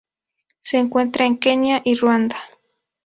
Se 0.61 0.79
encuentra 0.79 1.27
en 1.27 1.37
Kenia 1.37 1.83
y 1.85 1.93
Ruanda. 1.93 2.35